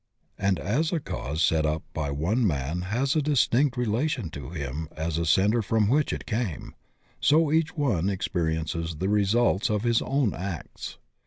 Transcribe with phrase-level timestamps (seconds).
[0.39, 4.87] And as a cause set up by one man has a distinct relation to him
[4.97, 6.73] as a centre from which it came,
[7.19, 10.97] so each one experiences the results of his own acts.